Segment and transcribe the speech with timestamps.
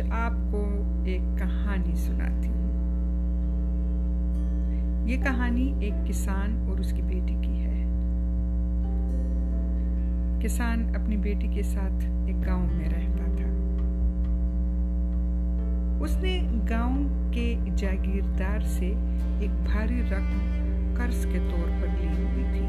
[0.00, 2.68] آج آپ کو ایک کہانی سناتی ہوں۔
[5.08, 7.84] یہ کہانی ایک کسان اور اس کی بیٹی کی ہے۔
[10.42, 13.48] کسان اپنی بیٹی کے ساتھ ایک گاؤں میں رہتا تھا۔
[16.00, 18.92] اس نے گاؤں کے جاگیردار سے
[19.38, 20.64] ایک بھاری رقم
[20.96, 22.66] قرض کے طور پر لی ہوئی تھی۔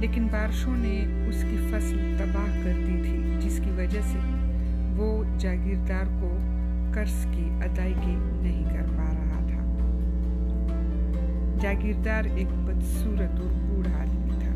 [0.00, 4.18] لیکن بارشوں نے اس کی فصل تباہ کر دی تھی، جس کی وجہ سے
[4.96, 6.38] وہ جاگیردار کو
[6.94, 9.64] قرض کی ادائیگی نہیں کر پا رہا تھا۔
[11.60, 14.54] جاگیردار ایک بدصورت اور بوڑھا آدمی تھا۔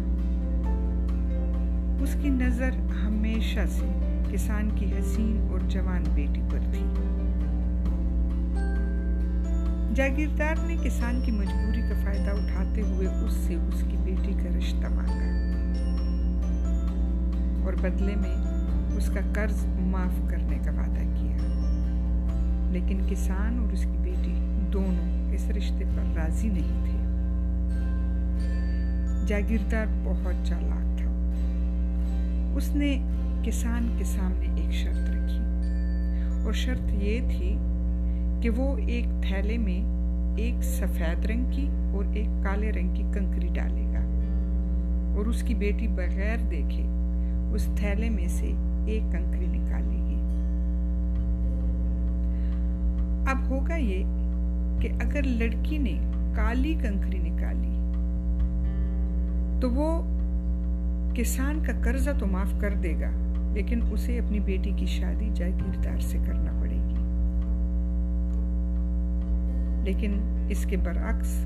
[2.03, 2.71] اس کی نظر
[3.07, 3.87] ہمیشہ سے
[4.33, 6.85] کسان کی حسین اور جوان بیٹی پر تھی۔
[9.95, 14.59] جاگیردار نے کسان کی مجبوری کا فائدہ اٹھاتے ہوئے اس سے اس کی بیٹی کا
[14.59, 15.43] رشتہ مانگا
[17.65, 18.35] اور بدلے میں
[18.97, 21.37] اس کا قرض معاف کرنے کا وعدہ کیا۔
[22.71, 26.99] لیکن کسان اور اس کی بیٹی دونوں اس رشتے پر راضی نہیں تھے۔
[29.27, 31.11] جاگیردار بہت چالاک تھا۔
[32.57, 33.03] اس نے
[33.45, 35.39] کسان کے سامنے ایک شرط رکھی
[36.45, 37.57] اور شرط یہ تھی
[38.43, 43.49] کہ وہ ایک تھیلے میں ایک سفید رنگ کی اور ایک کالے رنگ کی کنکری
[43.55, 44.01] ڈالے گا
[45.17, 46.83] اور اس کی بیٹی بغیر دیکھے
[47.55, 48.53] اس تھیلے میں سے
[48.87, 50.19] ایک کنکری نکالے گی۔
[53.31, 55.97] اب ہوگا یہ کہ اگر لڑکی نے
[56.37, 57.75] کالی کنکری نکالی
[59.61, 59.91] تو وہ
[61.15, 63.11] کسان کا قرضہ تو معاف کر دے گا،
[63.55, 66.53] لیکن اسے اپنی بیٹی کی شادی جاگیردار سے کرنا
[69.85, 71.45] لیکن اس کے برعکس،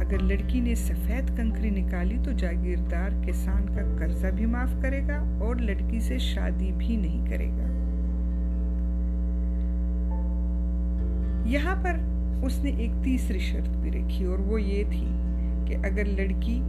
[0.00, 5.22] اگر لڑکی نے سفید کنکری نکالی تو جاگیردار کسان کا قرضہ بھی معاف کرے گا
[5.38, 7.72] اور لڑکی سے شادی بھی نہیں کرے گا۔
[11.46, 11.96] یہاں پر
[12.42, 15.06] اس نے ایک تیسری شرط بھی رکھی اور وہ یہ تھی
[15.66, 16.60] کہ اگر لڑکی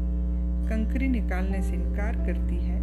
[0.69, 2.79] کنکری نکالنے سے انکار کرتی ہے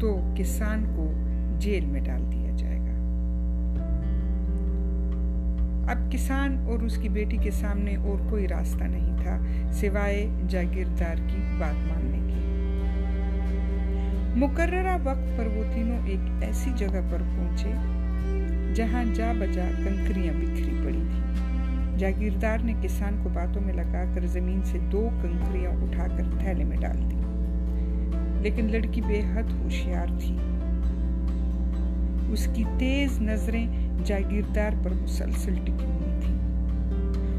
[0.00, 1.12] تو کسان کو
[1.58, 2.49] جیل میں ڈال دیا
[5.90, 9.38] اب کسان اور اس کی بیٹی کے سامنے اور کوئی راستہ نہیں تھا
[9.72, 12.40] سوائے جاگیردار کی بات ماننے کی۔
[14.38, 17.72] مقررہ وقت پر وہ تینوں ایک ایسی جگہ پر پہنچے
[18.74, 21.20] جہاں جا بجا کنکریاں بکھری پڑی تھی
[21.98, 26.64] جاگیردار نے کسان کو باتوں میں لگا کر زمین سے دو کنکریاں اٹھا کر تھیلے
[26.64, 27.16] میں ڈال دی۔
[28.42, 30.36] لیکن لڑکی بے حد ہوشیار تھی۔
[32.32, 36.34] اس کی تیز نظریں جاگیردار پر مسلسل ٹکی ہوئی تھی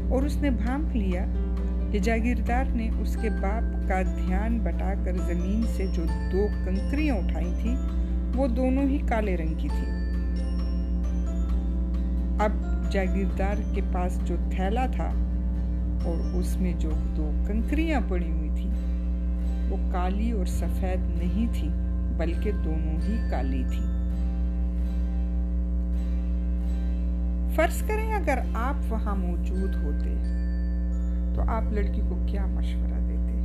[0.08, 1.24] اور اس نے بھانپ لیا
[1.92, 7.16] کہ جاگیردار نے اس کے باپ کا دھیان بٹا کر زمین سے جو دو کنکریاں
[7.16, 7.74] اٹھائی تھی
[8.34, 9.90] وہ دونوں ہی کالے رنگ کی تھی
[12.40, 12.52] اب
[12.90, 15.10] جاگیردار کے پاس جو تھیلا تھا
[16.04, 18.68] اور اس میں جو دو کنکریاں پڑی ہوئی تھی
[19.70, 21.68] وہ کالی اور سفید نہیں تھی
[22.16, 23.84] بلکہ دونوں ہی کالی تھی
[27.56, 30.14] فرض کریں اگر آپ وہاں موجود ہوتے
[31.34, 33.38] تو آپ لڑکی کو کیا مشورہ دیتے؟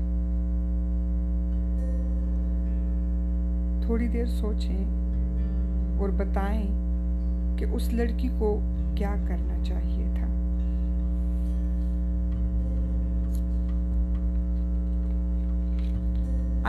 [3.85, 4.85] تھوڑی دیر سوچیں
[6.00, 6.67] اور بتائیں
[7.57, 8.59] کہ اس لڑکی کو
[8.96, 10.28] کیا کرنا چاہیے تھا۔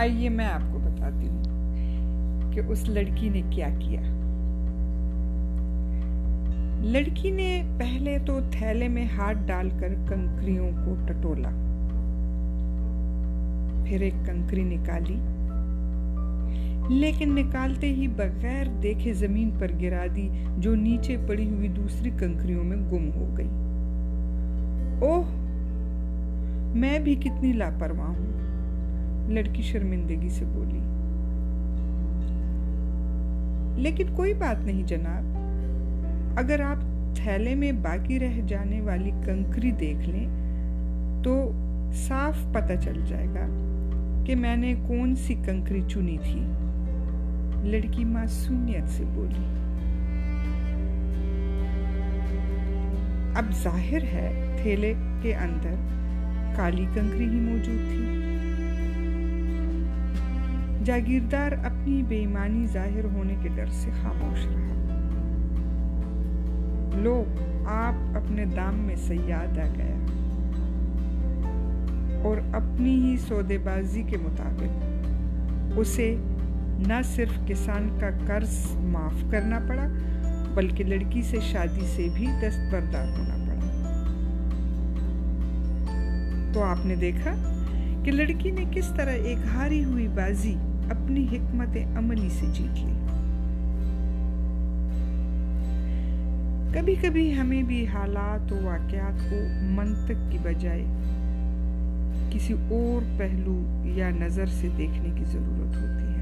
[0.01, 1.45] آئیے میں آپ کو بتاتی ہوں
[2.53, 4.01] کہ اس لڑکی نے کیا کیا۔
[6.81, 11.49] لڑکی نے پہلے تو تھیلے میں ہاتھ ڈال کر کنکریوں کو ٹٹولا۔
[13.87, 15.17] پھر ایک کنکری نکالی۔
[16.89, 20.29] لیکن نکالتے ہی بغیر دیکھے زمین پر گرا دی،
[20.59, 23.49] جو نیچے پڑی ہوئی دوسری کنکریوں میں گم ہو گئی۔
[25.01, 25.23] اوہ،
[26.75, 28.27] میں بھی کتنی لاپرواہ ہوں،
[29.31, 30.79] لڑکی شرمندگی سے بولی۔
[33.83, 35.38] لیکن کوئی بات نہیں جناب۔
[36.39, 36.77] اگر آپ
[37.17, 40.27] تھیلے میں باقی رہ جانے والی کنکری دیکھ لیں،
[41.23, 41.53] تو
[41.93, 43.47] صاف پتہ چل جائے گا
[44.27, 46.41] کہ میں نے کون سی کنکری چنی تھی۔
[47.71, 49.45] لڑکی معصومیت سے بولی۔
[53.37, 55.75] اب ظاہر ہے تھیلے کے اندر
[56.57, 58.05] کالی کنکری ہی موجود تھی۔
[60.85, 64.78] جاگیردار اپنی بے ایمانی ظاہر ہونے کے ڈر سے خاموش رہا۔
[67.03, 67.25] لو،
[67.65, 69.95] آپ اپنے دام میں سیاد آ گیا
[72.23, 74.85] اور اپنی ہی سودے بازی کے مطابق
[75.77, 76.17] اسے
[76.89, 79.87] نہ صرف کسان کا قرض معاف کرنا پڑا،
[80.55, 83.59] بلکہ لڑکی سے شادی سے بھی دستبردار ہونا پڑا۔
[86.53, 87.35] تو آپ نے دیکھا
[88.05, 90.55] کہ لڑکی نے کس طرح ایک ہاری ہوئی بازی
[90.91, 92.93] اپنی حکمت عملی سے جیت لی۔
[96.75, 100.85] کبھی کبھی ہمیں بھی حالات و واقعات کو منطق کی بجائے
[102.31, 106.19] کسی اور پہلو یا نظر سے دیکھنے کی ضرورت ہوتی ہے۔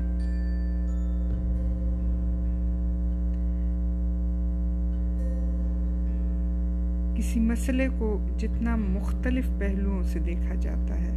[7.17, 11.13] کسی مسئلے کو جتنا مختلف پہلوؤں سے دیکھا جاتا ہے،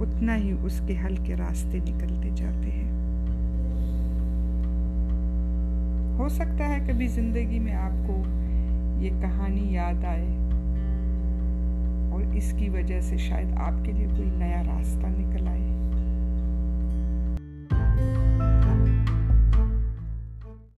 [0.00, 2.89] اتنا ہی اس کے حل کے راستے نکلتے جاتے ہیں۔
[6.20, 8.22] ہو سکتا ہے کبھی زندگی میں آپ کو
[9.02, 10.26] یہ کہانی یاد آئے
[12.12, 15.59] اور اس کی وجہ سے شاید آپ کے لیے کوئی نیا راستہ نکل آئے۔